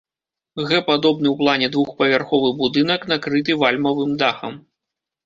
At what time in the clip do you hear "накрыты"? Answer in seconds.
3.13-3.57